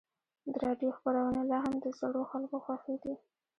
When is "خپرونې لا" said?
0.97-1.59